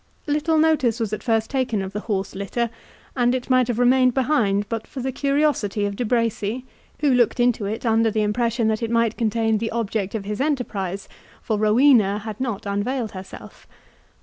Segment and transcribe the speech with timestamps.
[0.25, 2.71] Little notice was at first taken of the horse litter,
[3.15, 6.65] and it might have remained behind but for the curiosity of De Bracy,
[7.01, 10.41] who looked into it under the impression that it might contain the object of his
[10.41, 11.07] enterprise,
[11.39, 13.67] for Rowena had not unveiled herself.